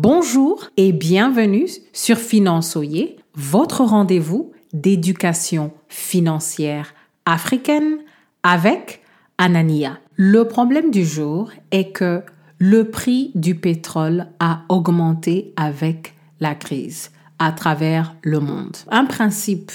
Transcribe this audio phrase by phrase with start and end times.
[0.00, 6.94] Bonjour et bienvenue sur Finançoyer, votre rendez-vous d'éducation financière
[7.26, 7.98] africaine
[8.44, 9.02] avec
[9.38, 9.98] Anania.
[10.14, 12.22] Le problème du jour est que
[12.60, 17.10] le prix du pétrole a augmenté avec la crise
[17.40, 18.76] à travers le monde.
[18.92, 19.72] Un principe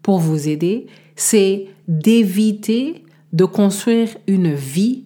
[0.00, 3.04] pour vous aider, c'est d'éviter
[3.34, 5.04] de construire une vie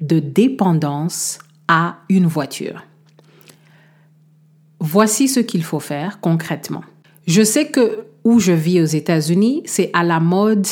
[0.00, 1.38] de dépendance
[1.68, 2.82] à une voiture.
[4.84, 6.82] Voici ce qu'il faut faire concrètement.
[7.28, 10.66] Je sais que où je vis aux États-Unis, c'est à la mode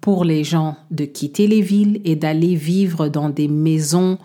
[0.00, 4.16] pour les gens de quitter les villes et d'aller vivre dans des maisons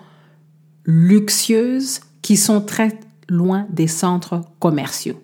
[0.85, 5.21] luxueuses qui sont très loin des centres commerciaux.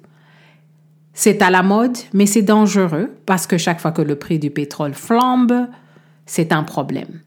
[1.13, 4.51] C'est à la mode, mais c'est dangereux parce que chaque fois que le prix du
[4.51, 5.67] pétrole flambe,
[6.25, 7.21] c'est un problème.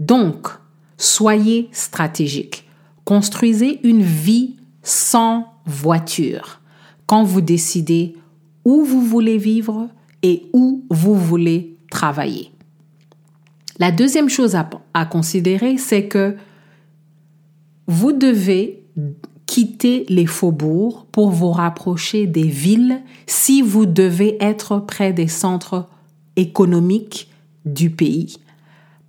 [0.00, 0.48] Donc,
[0.96, 2.68] soyez stratégique.
[3.04, 6.60] Construisez une vie sans voiture
[7.06, 8.16] quand vous décidez
[8.64, 9.88] où vous voulez vivre
[10.22, 12.50] et où vous voulez travailler.
[13.78, 16.36] La deuxième chose à, à considérer, c'est que
[17.86, 18.82] vous devez
[19.46, 25.88] quitter les faubourgs pour vous rapprocher des villes si vous devez être près des centres
[26.36, 27.30] économiques
[27.64, 28.38] du pays.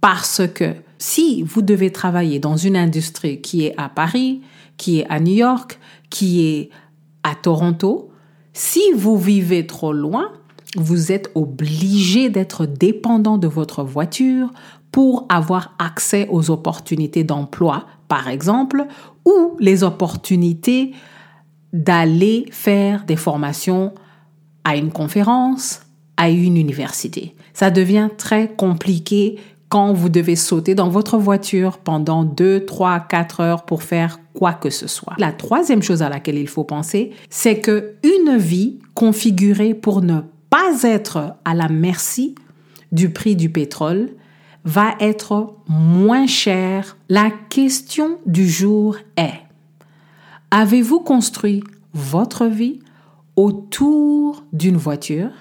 [0.02, 4.42] Parce que si vous devez travailler dans une industrie qui est à Paris,
[4.78, 6.70] qui est à New York, qui est
[7.24, 8.12] à Toronto,
[8.54, 10.32] si vous vivez trop loin,
[10.76, 14.52] vous êtes obligé d'être dépendant de votre voiture
[14.92, 18.86] pour avoir accès aux opportunités d'emploi, par exemple,
[19.26, 20.94] ou les opportunités
[21.74, 23.94] d'aller faire des formations
[24.64, 25.82] à une conférence,
[26.16, 27.36] à une université.
[27.54, 29.38] Ça devient très compliqué
[29.70, 34.54] quand vous devez sauter dans votre voiture pendant 2, 3, 4 heures pour faire quoi
[34.54, 35.14] que ce soit.
[35.18, 40.22] La troisième chose à laquelle il faut penser, c'est que une vie configurée pour ne
[40.50, 42.36] pas être à la merci
[42.92, 44.10] du prix du pétrole
[44.64, 46.98] va être moins chère.
[47.10, 49.42] La question du jour est,
[50.52, 51.64] avez-vous construit
[51.94, 52.80] votre vie
[53.36, 55.32] autour d'une voiture?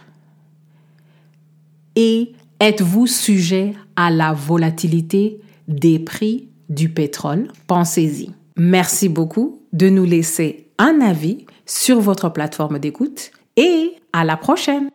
[1.95, 8.31] Et êtes-vous sujet à la volatilité des prix du pétrole Pensez-y.
[8.57, 14.91] Merci beaucoup de nous laisser un avis sur votre plateforme d'écoute et à la prochaine.